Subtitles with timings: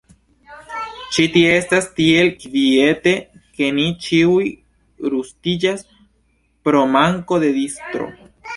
[1.17, 3.13] Ĉi tie estas tiel kviete
[3.59, 4.49] ke ni ĉiuj
[5.17, 5.87] rustiĝas
[6.65, 8.11] pro manko de distro.